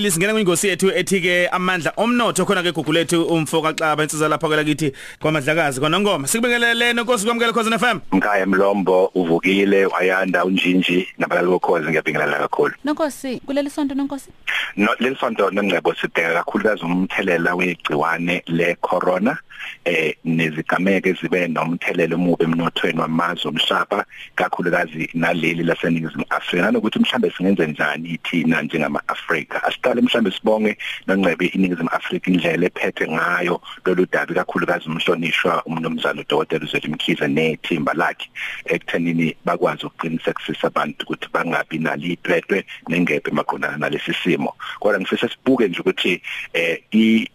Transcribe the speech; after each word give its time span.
Lisingena 0.00 0.32
kwingosi 0.32 0.68
yethu 0.68 0.90
ethi 0.90 1.20
ke 1.20 1.48
amandla 1.48 1.92
omnotho 1.96 2.46
khona 2.46 2.62
ke 2.62 2.72
gugu 2.72 2.92
lethu 2.92 3.22
umfoka 3.24 3.74
xaba 3.74 4.02
insizwa 4.02 4.28
lapha 4.28 4.48
kwela 4.48 4.64
kithi 4.64 4.92
kwamadlakazi 5.20 5.80
kwanongoma. 5.80 6.26
Sikubingelele 6.26 6.92
nonkosi 6.92 7.24
kwamukela 7.24 7.52
Khosi 7.52 7.78
FM 7.78 8.00
Mkhaya 8.12 8.46
Mlombo 8.46 9.10
uvukile 9.14 9.86
wayanda 9.86 10.44
unjinji 10.44 11.08
nabalali 11.18 11.48
bokhozi 11.48 11.88
ngiyabingelela 11.88 12.38
kakhulu. 12.38 12.74
Nonkosi 12.84 13.40
kuleli 13.46 13.70
sonto 13.70 13.94
nonkosi? 13.94 14.30
No 14.76 14.88
lensonto 15.00 15.50
nengcebo 15.50 15.94
sibheka 15.94 16.34
kakhulukazi 16.34 16.84
umthelela 16.84 17.54
wegciwane 17.54 18.42
le 18.46 18.76
corona 18.80 19.38
eh 19.84 20.14
nezigameke 20.24 21.12
zibe 21.12 21.48
nomthelela 21.48 22.14
omubi 22.14 22.44
emnothweni 22.44 23.00
wamazwe 23.00 23.48
omhlaba 23.48 24.04
kakhulukazi 24.34 25.10
naleli 25.14 25.62
laseningizimu 25.62 26.24
Afrika. 26.30 26.64
Nanokuthi 26.64 26.98
mhlambe 26.98 27.32
singenze 27.36 27.66
njani 27.66 28.18
thina 28.22 28.62
njengama 28.62 29.02
Afrika 29.08 29.62
asiqale 29.90 30.02
mhlambe 30.02 30.30
sibonge 30.30 30.76
nongcebe 31.06 31.46
iningizimu 31.46 31.88
Afrika 31.92 32.30
indlela 32.30 32.66
ephethe 32.66 33.06
ngayo. 33.08 33.60
Lolu 33.84 34.06
dabi 34.06 34.34
kakhulukazi 34.34 34.88
umhlonishwa 34.88 35.62
umnomzana 35.66 36.20
uDokotela 36.20 36.66
Zweli 36.66 36.88
Mkhize 36.88 37.28
nethimba 37.28 37.94
lakhe 37.94 38.28
ekuthenini 38.64 39.36
bakwazi 39.44 39.86
ukuqinisekisa 39.86 40.66
abantu 40.66 41.02
ukuthi 41.02 41.28
bangabi 41.32 41.78
nalidwedwe 41.78 42.64
nengebhe 42.88 43.30
maqondana 43.32 43.76
nalesi 43.76 44.14
simo. 44.22 44.54
Kodwa 44.80 45.00
ngifisa 45.00 45.28
sibuke 45.28 45.68
nje 45.68 45.80
ukuthi 45.80 46.22
eh 46.52 46.78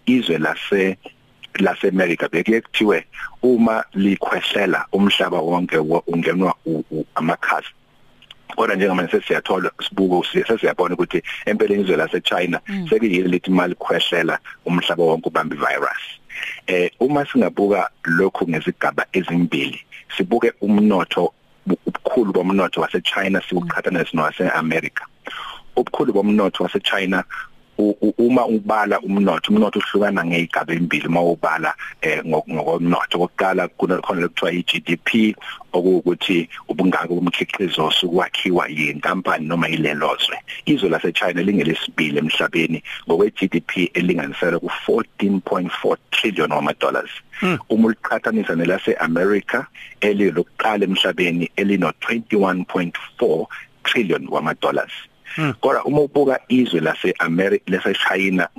izwe 0.06 0.38
lase 0.38 0.98
laseAmerica 1.60 2.28
bekuye 2.32 2.62
kuthiwe 2.62 3.06
uma 3.42 3.84
likhwehlela 3.94 4.86
umhlaba 4.92 5.40
wonke 5.40 5.78
ungenwa 6.08 6.56
amakhasi. 7.16 7.72
Kodwa 8.56 8.76
njengamanje 8.76 9.12
sesiyathola 9.12 9.72
sibuko 9.88 10.24
sesiyabona 10.48 10.94
ukuthi 10.96 11.24
empeleni 11.46 11.84
izwe 11.84 11.96
laseChina 11.98 12.60
sekuyini 12.90 13.28
lithi 13.28 13.52
mali 13.52 13.76
khwehlela 13.76 14.40
umhlaba 14.66 15.04
wonke 15.04 15.28
ubamba 15.28 15.56
ivirus. 15.56 16.04
Eh 16.68 16.92
uma 17.00 17.26
singabuka 17.26 17.90
lokhu 18.06 18.48
ngezigaba 18.50 19.06
ezimbili 19.14 19.80
sibuke 20.18 20.54
umnotho 20.62 21.34
ubukhulu 21.68 22.34
bomnotho 22.34 22.82
waseChina 22.82 23.42
sibuqhathanisa 23.42 24.14
nowaseAmerica 24.14 25.06
ubukhulu 25.76 26.14
bomnotho 26.14 26.64
waseChina 26.64 27.24
uma 27.78 28.46
ubala 28.46 29.00
umnotho 29.00 29.52
umnotho 29.52 29.80
uhlukana 29.80 30.26
ngezigaba 30.26 30.74
ezimbili 30.74 31.10
mawubala 31.10 31.74
eh 32.02 32.24
ngokomnotho. 32.26 33.16
Okokuqala 33.18 33.68
khona 33.78 34.22
lekuthiwa 34.22 34.52
iGDP 34.52 35.36
okuwukuthi 35.74 36.50
ubungaka 36.70 37.08
bomkhiqizo 37.08 37.86
osukwakhiwa 37.88 38.68
yinkampani 38.70 39.48
noma 39.48 39.68
ilelozwe 39.70 40.38
izwe 40.66 40.90
laseChina 40.90 41.42
lingelesibili 41.42 42.18
emhlabeni 42.20 42.84
ngokwe 43.08 43.32
GDP 43.38 43.72
elinganiselwa 43.94 44.60
ku 44.60 44.72
14.4 44.88 45.98
trillion 46.12 46.52
wama 46.52 46.74
dollars 46.80 47.12
uma 47.70 47.88
uliqhathanisa 47.88 48.56
nelaseAmerica 48.56 49.68
elilokuqala 50.02 50.84
emhlabeni 50.86 51.50
elino 51.56 51.90
21.4 51.90 53.46
trillion 53.84 54.28
wama 54.30 54.54
dollars 54.62 54.94
kodwa 55.62 55.84
uma 55.86 56.02
ubuka 56.02 56.40
izwe 56.48 56.80
lase-America 56.80 57.64
lase-China 57.68 58.50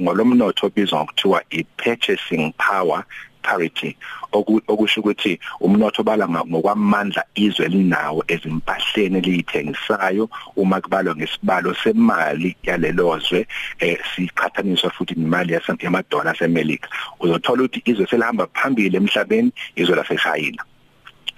ngolomnotho 0.00 0.66
obizwa 0.66 1.04
ngokuthiwa 1.04 1.42
i-purchasing 1.50 2.52
power 2.58 3.04
parity 3.42 3.96
okusho 4.32 5.00
ukuthi 5.00 5.40
umnotho 5.60 6.02
bala 6.02 6.28
ngokwamandla 6.28 7.24
izwe 7.34 7.68
linawo 7.68 8.24
ezimpahleni 8.28 9.18
eliyithengisayo 9.18 10.28
uma 10.56 10.80
kubalwa 10.80 11.16
ngesibalo 11.16 11.74
semali 11.74 12.56
yalelozwe 12.62 13.46
eh 13.80 13.98
siqhathaniswa 14.14 14.90
futhi 14.90 15.14
nemali 15.14 15.58
yamadola 15.80 16.30
aseMelika. 16.30 16.88
Uzothola 17.20 17.62
ukuthi 17.62 17.82
izwe 17.90 18.06
selihamba 18.06 18.46
phambili 18.54 18.96
emhlabeni 18.96 19.50
izwe 19.76 19.96
laseChina 19.96 20.62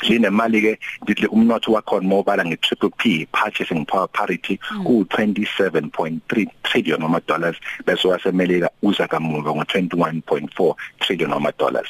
linemali 0.03 0.61
ke 0.63 0.79
ndithi 1.03 1.27
umnotho 1.27 1.73
wakhona 1.73 2.09
mobala 2.09 2.45
nge-triple 2.45 2.91
P 2.97 3.27
purchasing 3.33 3.85
power 3.85 4.09
parity 4.09 4.59
ku 4.85 5.05
27.3 5.09 6.47
trillion 6.63 7.03
ama 7.03 7.21
dollars 7.27 7.57
bese 7.87 8.09
wasemelika 8.09 8.71
uza 8.83 9.09
kamuva 9.09 9.51
ngo21.4 9.51 10.75
trillion 11.01 11.33
ama 11.33 11.53
dollars. 11.59 11.89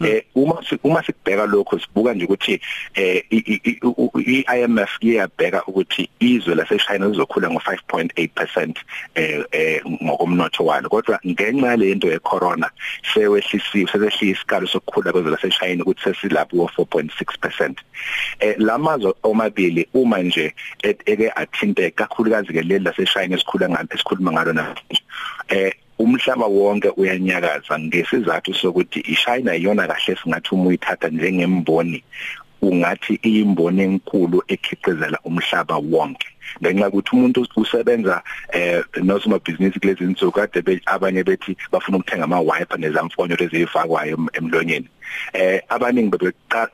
Eh 0.00 0.22
uma 0.34 0.62
uma 0.84 1.02
sikubheka 1.02 1.46
lokho 1.46 1.78
sibuka 1.78 2.14
nje 2.14 2.24
ukuthi 2.24 2.60
eh 2.94 3.22
iIMF 3.30 4.90
iyabheka 5.00 5.64
ukuthi 5.66 6.08
izwe 6.20 6.54
laseChina 6.54 7.08
lizokhula 7.08 7.48
ngo5.8% 7.48 8.74
eh 9.14 9.82
ngokomnotho 10.02 10.64
walo. 10.64 10.88
Kodwa 10.88 11.18
ngenxa 11.26 11.66
yalento 11.66 12.08
yecorona 12.08 12.70
sewehlisiwe 13.14 13.90
sesehlisa 13.90 14.24
isikalo 14.24 14.66
sokukhula 14.66 15.12
kwezwe 15.12 15.30
laseChina 15.30 15.82
ukuthi 15.82 16.02
sesilapho 16.02 16.56
4.6% 16.56 17.43
eh 18.40 18.54
lamazwe 18.58 19.14
omabili 19.22 19.88
uma 19.94 20.18
nje 20.18 20.54
eke 20.82 21.30
athinteka 21.30 22.06
kakhulukazi 22.06 22.52
ke 22.52 22.62
leli 22.62 22.84
laseChina 22.84 23.36
esikhula 23.36 23.68
ngalo 23.68 23.88
esikhuluma 23.94 24.32
ngalo 24.32 24.52
namhlanje. 24.52 25.02
Eh 25.48 25.72
umhlaba 25.98 26.46
wonke 26.46 26.88
uyanyakaza 26.96 27.78
ngesizathu 27.78 28.54
sokuthi 28.54 29.00
iChina 29.00 29.54
iyona 29.56 29.86
kahle 29.86 30.16
singathi 30.16 30.54
uma 30.54 30.68
uyithatha 30.68 31.08
njengemboni 31.08 32.04
ungathi 32.66 33.20
iyimboni 33.24 33.82
enkulu 33.82 34.42
ekhiqizela 34.48 35.18
umhlaba 35.24 35.76
wonke. 35.76 36.28
Ngenxa 36.60 36.88
ukuthi 36.88 37.10
umuntu 37.16 37.46
usebenza 37.56 38.22
eh 38.52 38.82
nosoma 39.02 39.38
business 39.38 39.74
kulezi 39.80 40.04
insuku 40.04 40.32
kade 40.32 40.80
abanye 40.86 41.24
bethi 41.24 41.56
bafuna 41.72 41.98
ukuthenga 41.98 42.24
ama 42.24 42.40
wiper 42.40 42.78
nezamfonyo 42.78 43.36
lezifakwayo 43.36 44.18
emlonyeni. 44.32 44.88
Eh 45.32 45.60
abaningi 45.68 46.10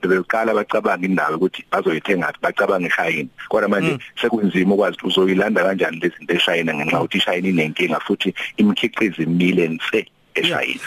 bebeqala 0.03 0.55
bacabanga 0.55 1.07
indawo 1.07 1.37
ukuthi 1.37 1.65
bazoyithenga 1.73 2.33
bacabanga 2.43 2.89
eShayina 2.89 3.31
kodwa 3.49 3.69
manje 3.69 3.99
sekunzima 4.21 4.75
ukwazi 4.75 4.97
ukuthi 4.97 5.09
uzoyilanda 5.09 5.65
kanjani 5.65 6.01
lezi 6.01 6.17
zinto 6.19 6.35
eShayina 6.35 6.75
ngenxa 6.75 7.01
ukuthi 7.01 7.19
iShayina 7.19 7.49
inenkinga 7.49 8.01
futhi 8.01 8.35
imikhiqizo 8.57 9.23
imile 9.23 9.69
nse 9.69 10.07
eShayina. 10.41 10.81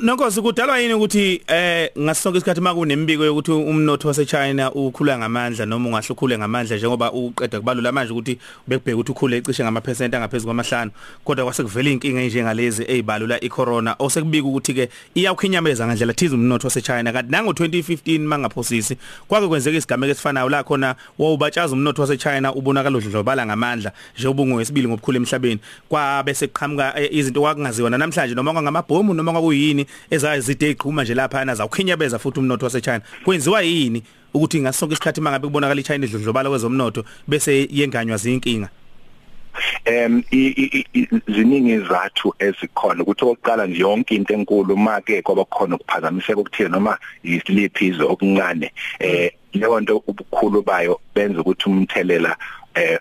Nonkosi 0.00 0.42
kudalwa 0.42 0.78
yini 0.78 0.94
ukuthi 0.94 1.42
eh 1.46 1.90
ngasonke 1.98 2.38
isikhathi 2.38 2.60
makunembiko 2.60 3.24
yokuthi 3.24 3.52
umnotho 3.52 4.08
waseChina 4.08 4.72
ukhula 4.72 5.18
ngamandla 5.18 5.66
noma 5.66 5.88
ungahle 5.88 6.08
ukhule 6.10 6.38
ngamandla 6.38 6.76
njengoba 6.76 7.12
uqeda 7.12 7.58
kubalula 7.58 7.92
manje 7.92 8.12
ukuthi 8.12 8.38
bekubheka 8.66 8.96
ukuthi 8.96 9.12
ukhule 9.12 9.40
cishe 9.40 9.62
ngamaphesenti 9.62 10.16
angaphezulu 10.16 10.46
kwamahlanu 10.46 10.90
kodwa 11.24 11.44
kwase 11.44 11.62
kuvela 11.62 11.90
inkinga 11.90 12.20
enjengalezi 12.20 12.84
ezibalula 12.88 13.40
icorona. 13.40 13.96
Osekubika 13.98 14.48
ukuthi 14.48 14.74
ke 14.74 14.88
iyawukhinyameza 15.14 15.86
ngandlela 15.86 16.12
thiza 16.12 16.34
umnotho 16.34 16.66
waseChina. 16.66 17.12
Kanti 17.12 17.32
nango 17.32 17.52
2015 17.52 18.18
mangaphosisi 18.18 18.96
kwake 19.28 19.48
kwenzeka 19.48 19.78
isigameko 19.78 20.12
esifanayo 20.12 20.48
la 20.48 20.62
khona 20.62 20.94
wawubatshaza 21.18 21.72
umnotho 21.72 22.02
waseChina 22.02 22.54
ubonakala 22.54 22.98
udlobala 22.98 23.46
ngamandla 23.46 23.92
njengoba 24.18 24.42
ungwesibili 24.42 24.88
ngokukhula 24.88 25.16
emhlabeni. 25.16 25.60
Kwabe 25.88 26.34
seqhamuka 26.34 27.00
izinto 27.10 27.40
kwakungaziwa 27.40 27.90
namhlanje 27.90 28.34
noma 28.34 28.62
ngama 28.62 28.82
amabhomu 28.98 29.14
noma 29.14 29.32
kwakuyini 29.32 29.86
ezazide 30.10 30.70
eqhuma 30.70 31.02
nje 31.02 31.14
lapha 31.14 31.44
na 31.44 31.54
zawukhinyabeza 31.54 32.18
futhi 32.18 32.40
umnotho 32.40 32.66
waseChina. 32.66 33.00
Kwenziwa 33.24 33.62
yini 33.62 34.02
ukuthi 34.34 34.60
ngasonke 34.60 34.94
isikhathi 34.94 35.20
mangabe 35.20 35.46
kubonakala 35.46 35.80
iChina 35.80 36.06
idlodlobala 36.06 36.50
kwezomnotho 36.50 37.04
bese 37.28 37.68
yenganywa 37.70 38.16
zinkinga 38.16 38.68
em 39.84 40.22
ziningi 41.28 41.72
izathu 41.72 42.34
ezikhona 42.38 43.02
ukuthi 43.02 43.24
oqala 43.24 43.66
nje 43.66 43.80
yonke 43.80 44.14
into 44.14 44.34
enkulu 44.34 44.76
make 44.76 45.22
kwaba 45.22 45.44
khona 45.44 45.76
ukuphazamiseka 45.76 46.40
okuthile 46.40 46.68
noma 46.68 46.98
isiliphizo 47.24 48.08
okuncane 48.12 48.72
eh 49.00 49.32
leyo 49.52 49.80
nto 49.80 50.02
ubukhulu 50.06 50.62
bayo 50.62 51.00
benza 51.14 51.40
ukuthi 51.40 51.68
umthelela 51.68 52.36
eh 52.74 52.98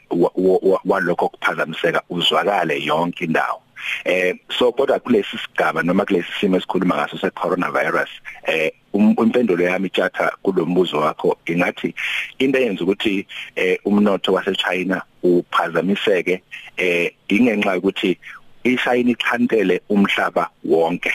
walokho 0.86 1.26
okuphazamiseka 1.26 2.02
uzwakale 2.10 2.82
yonke 2.84 3.26
indawo. 3.26 3.62
Eh 4.06 4.36
so 4.50 4.72
kodwa 4.72 5.00
kulesi 5.00 5.38
sigaba 5.38 5.84
noma 5.84 6.06
kulesi 6.06 6.32
simo 6.40 6.58
esikhuluma 6.58 6.96
ngaso 6.96 7.18
se 7.18 7.30
coronavirus 7.30 8.10
eh 8.44 8.72
impendulo 8.94 9.64
yami 9.64 9.90
tjatha 9.90 10.32
kulombuzo 10.44 10.98
wakho. 10.98 11.38
Ingathi 11.46 11.94
into 12.40 12.60
eyenza 12.60 12.84
ukuthi 12.84 13.26
eh 13.56 13.78
umnotho 13.86 14.34
waseChina 14.34 15.02
uphazamiseke 15.24 16.42
eh 16.78 17.12
ingenxa 17.28 17.78
ukuthi 17.78 18.18
iShayina 18.64 19.12
ichantele 19.12 19.82
umhlaba 19.90 20.50
wonke. 20.66 21.12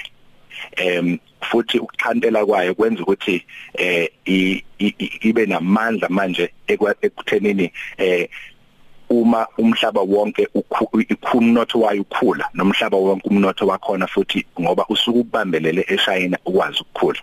Em 0.76 1.18
futhi 1.40 1.78
ukuchantela 1.78 2.46
kwayo 2.46 2.74
kwenza 2.74 3.02
ukuthi 3.02 3.44
eh 3.74 4.08
ibe 5.20 5.46
namandla 5.46 6.08
manje 6.08 6.52
ekuthenini 6.68 7.72
eh 7.98 8.28
uma 9.12 9.46
umhlaba 9.58 10.00
wonke 10.00 10.48
umnotho 11.34 11.80
wayo 11.80 12.02
ukhula 12.02 12.48
nomhlaba 12.54 12.96
wonke 12.96 13.28
umnotho 13.28 13.66
wakhona 13.66 14.06
futhi 14.06 14.46
ngoba 14.60 14.86
usuku 14.88 15.20
ubambelele 15.20 15.84
eShayina 15.88 16.38
ukwazi 16.46 16.80
ukukhula. 16.80 17.20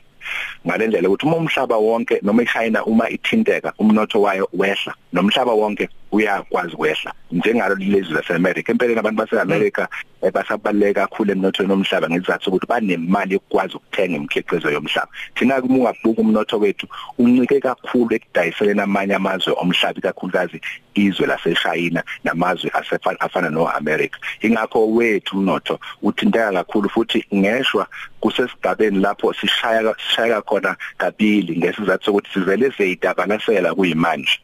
Ngalendlela 0.67 1.09
ukuthi 1.09 1.25
uma 1.25 1.37
umhlaba 1.37 1.77
wonke 1.77 2.19
noma 2.21 2.43
iChina 2.43 2.85
uma 2.85 3.09
ithinteka 3.09 3.73
umnotho 3.79 4.21
wayo 4.21 4.49
wehla 4.53 4.93
nomhlaba 5.13 5.53
wonke 5.53 5.89
uyakwazi 6.11 6.75
kwehla 6.75 7.13
njengalo 7.31 7.75
lezi 7.75 8.13
laseAmerica 8.13 8.69
empeleni 8.71 8.99
abantu 8.99 9.17
baseAmerica 9.17 9.87
basabaleka 10.33 11.07
kakhulu 11.07 11.31
emnothweni 11.31 11.69
nomhlaba 11.69 12.09
ngizathu 12.09 12.49
ukuthi 12.49 12.67
banemali 12.67 13.33
yokwazi 13.33 13.75
ukuthenga 13.75 14.15
imikhiqizo 14.15 14.71
yomhlaba. 14.71 15.11
Thina 15.35 15.61
kungabuka 15.61 16.21
umnotho 16.21 16.59
wethu 16.59 16.87
uncike 17.17 17.59
kakhulu 17.59 18.15
ekudayiseleni 18.15 18.81
amanye 18.81 19.15
amazwe 19.15 19.53
omhlaba 19.57 20.01
kakhulukazi 20.01 20.61
izwe 20.95 21.27
laseShayina 21.27 22.03
namazwe 22.23 22.71
asefana 22.73 23.19
afana 23.21 23.49
noAmerica 23.49 24.17
ingakho 24.41 24.87
wethu 24.91 25.37
umnotho 25.37 25.79
uthinteka 26.01 26.51
kakhulu 26.51 26.89
futhi 26.89 27.25
ngeshwa 27.35 27.87
kusesigabeni 28.19 28.99
lapho 28.99 29.33
sishaya 29.33 29.95
sishaya 29.97 30.41
khona 30.41 30.75
kabili 30.97 31.57
ngesizathu 31.57 32.05
sokuthi 32.05 32.29
sivele 32.33 32.71
seyidabalasela 32.71 33.75
kuyimanje. 33.75 34.39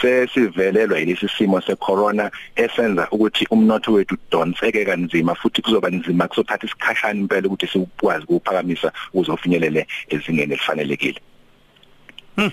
Sesivelelwa 0.00 0.98
yilesi 0.98 1.28
simo 1.28 1.60
secorona 1.60 2.30
esenza 2.56 3.08
ukuthi 3.10 3.46
umnotho 3.50 3.92
wethu 3.92 4.14
udonseke 4.14 4.84
kanzima 4.84 5.34
futhi 5.34 5.62
kuzoba 5.62 5.90
nzima 5.90 6.28
kuzothatha 6.28 6.66
isikhashana 6.66 7.20
impela 7.20 7.46
ukuthi 7.46 7.66
sikwazi 7.66 8.24
ukuphakamisa 8.28 8.92
uzofinyelele 9.14 9.86
ezingeni 10.08 10.52
elifanelekile 10.52 11.20
Hmm. 12.38 12.52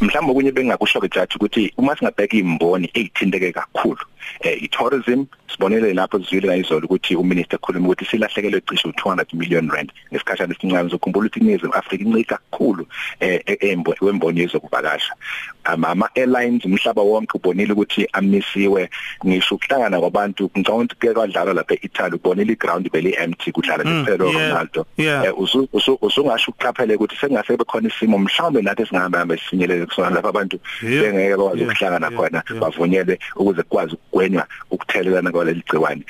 Mhlawumbe 0.00 0.32
okunye 0.32 0.52
bengakusho 0.52 1.00
ke 1.00 1.08
jathi 1.08 1.36
ukuthi 1.36 1.72
uma 1.78 1.96
singabheka 1.96 2.36
imboni 2.36 2.90
ezithinteke 2.94 3.52
kakhulu 3.52 3.98
eh 4.40 4.62
i-tourism 4.62 5.24
sibonele 5.52 5.94
lapho 5.94 6.18
sizwile 6.18 6.46
ngayizolo 6.48 6.84
ukuthi 6.86 7.16
uminister 7.16 7.56
ekhuluma 7.58 7.86
ukuthi 7.88 8.04
silahlekelwe 8.04 8.60
cishe 8.68 8.88
u200 8.88 9.34
million 9.36 9.70
rand 9.70 9.92
ngesikhathana 10.12 10.54
esincane. 10.54 10.90
Sokukhumbula 10.90 11.26
ukuthi 11.26 11.40
iNingizimu 11.40 11.74
Afrika 11.74 12.04
incike 12.04 12.24
kakhulu 12.34 12.86
eh 13.20 13.40
embo 13.60 13.94
wemboni 14.00 14.40
yezokuvakasha. 14.40 15.12
Ama 15.64 16.08
airlines 16.16 16.64
umhlaba 16.64 17.02
wonke 17.02 17.36
ubonile 17.38 17.72
ukuthi 17.72 18.08
amisiwe. 18.12 18.90
Ngisho 19.26 19.54
ukuhlangana 19.54 20.00
kwabantu 20.00 20.50
ngicabanga 20.58 20.84
ukuthi 20.84 20.96
ke 21.00 21.14
kwadlala 21.14 21.52
lapha 21.52 21.74
eItaly 21.74 22.14
ubonile 22.16 22.52
iground 22.52 22.90
bele 22.92 23.10
empty 23.18 23.52
kudlala 23.52 23.84
Mm, 23.84 24.04
kuphela 24.04 24.24
yeah, 24.24 24.48
Ronaldo. 24.50 24.86
Eh, 25.26 25.38
usu- 25.38 25.68
usu- 25.72 25.98
usungasho 26.02 26.50
ukuqaphele 26.50 26.94
ukuthi 26.96 27.16
sengase 27.16 27.56
bekhona 27.56 27.88
isimo 27.88 28.18
mhlawumbe 28.18 28.62
nathi 28.62 28.86
singahamba 28.86 29.18
hamba 29.18 29.36
sifinyelele 29.36 29.83
kusona 29.86 30.10
lapha 30.10 30.28
abantu 30.28 30.58
bengeke 30.82 31.36
bakwazi 31.36 31.62
ukuhlangana 31.64 32.10
khona 32.10 32.42
bavunyelwe 32.60 33.18
ukuze 33.36 33.62
kukwazi 33.62 33.92
ukugwenywa 33.94 34.46
ukuthelelana 34.70 35.30
kwaleli 35.32 35.62
gciwane. 35.68 36.02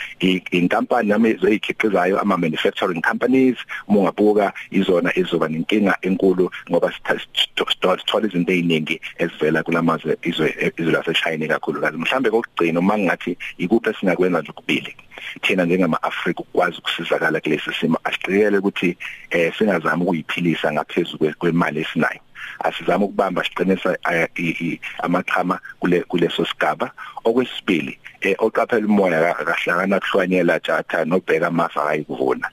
Inkampani 0.50 1.08
nami 1.08 1.30
ezikhiqizayo 1.30 2.20
ama 2.20 2.36
manufacturing 2.36 3.02
companies 3.02 3.56
mungabuka 3.88 4.52
izona 4.70 5.10
izoba 5.18 5.48
nenkinga 5.48 5.96
enkulu 6.02 6.50
ngoba 6.70 6.92
sithola 6.92 8.26
izinto 8.26 8.52
eziningi 8.52 9.00
ezivela 9.18 9.62
kulamazwe 9.62 10.16
izwe 10.22 10.72
izwe 10.78 10.92
laseChina 10.92 11.46
kakhulu 11.48 11.80
kazi 11.80 11.96
mhlambe 11.96 12.30
kokugcina 12.30 12.80
uma 12.80 12.98
ngathi 12.98 13.36
ikuphi 13.58 13.90
esingakwenza 13.90 14.40
nje 14.40 14.50
ukubili 14.50 14.96
thina 15.42 15.64
njengama 15.64 16.02
Africa 16.02 16.40
ukwazi 16.40 16.78
ukusizakala 16.78 17.40
kulesi 17.40 17.70
simo. 17.80 17.98
Asiqikele 18.04 18.58
ukuthi 18.58 18.96
eh 19.30 19.52
singazama 19.58 20.04
ukuyiphilisa 20.04 20.72
ngaphezulu 20.72 21.18
kwe- 21.18 21.34
kwemali 21.34 21.80
esinayo. 21.80 22.20
Asizama 22.64 23.04
ukubamba 23.04 23.44
siqinisa 23.44 23.96
eh, 24.12 24.78
amaqhama 25.02 25.58
kule 25.80 26.00
kuleso 26.00 26.44
sigaba. 26.44 26.90
Okwesibili 27.24 27.98
eh 28.20 28.34
oqaphela 28.38 28.86
umoya 28.86 29.36
akahlangana 29.38 30.00
kuhlwanyela 30.00 30.60
tjatha 30.60 31.04
nobheka 31.04 31.46
amafa 31.46 31.88
ayikuvuna 31.88 32.48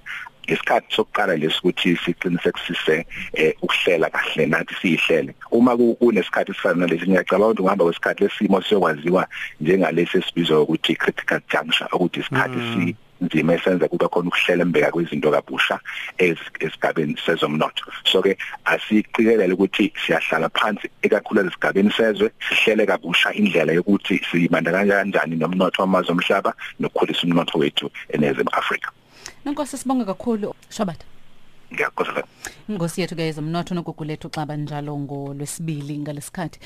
isikhathi 0.48 0.96
sokuqala 0.96 1.36
lesikuthi 1.38 1.96
siqinisekisise 2.06 3.06
eh 3.34 3.54
ukuhlela 3.62 4.10
kahle 4.10 4.46
nathi 4.46 4.76
siyihlele. 4.82 5.36
Uma 5.52 5.78
ku- 5.78 5.96
kunesikhathi 5.96 6.52
esifana 6.52 6.76
nalesi 6.88 7.06
ngiyacabanga 7.08 7.48
ukuthi 7.48 7.62
ngihamba 7.64 7.86
kwesikhathi 7.86 8.24
lesimo 8.24 8.62
siyokwaziwa 8.62 9.28
njengalesi 9.62 10.18
esibizwa 10.18 10.62
ukuthi 10.62 10.96
critical 10.96 11.42
juncture 11.52 11.90
ukuthi 11.94 12.20
isikhathi 12.20 12.60
si 12.74 12.96
nzima 13.22 13.54
esenza 13.54 13.88
kube 13.88 14.08
khona 14.08 14.28
ukuhlela 14.28 14.66
mbeka 14.66 14.92
kwezinto 14.92 15.32
kabusha 15.32 15.80
ez- 16.18 16.52
esigabeni 16.60 17.16
sezomnotho 17.26 17.86
so 18.12 18.22
ke 18.22 18.38
asiqikelele 18.66 19.54
ukuthi 19.54 19.94
siyahlala 20.06 20.50
phansi 20.50 20.90
ekakhulu 21.02 21.48
esigabeni 21.48 21.92
sezwe 21.92 22.32
sihlele 22.50 22.86
kabusha 22.86 23.34
indlela 23.34 23.74
yokuthi 23.74 24.22
sibandakanya 24.32 24.96
kanjani 24.96 25.36
nomnotho 25.36 25.82
wamazwe 25.82 26.12
omhlaba 26.12 26.54
nokukhulisa 26.80 27.24
umnotho 27.24 27.58
wethu 27.60 27.92
eNingizimu 28.10 28.50
Afrika 28.54 28.92
Nonkosi 29.46 29.78
sibonga 29.78 30.06
kakhulu 30.06 30.54
Shabatha. 30.70 31.06
ngiyakhohlwa 31.74 32.24
Ingosi 32.70 33.02
yethu 33.02 33.16
ke 33.16 33.22
yezomnotho 33.24 33.76
nogugulethu 33.76 34.30
xaba 34.30 34.56
njalo 34.58 34.98
ngolwesibili 34.98 35.98
ngalesikhathi. 35.98 36.60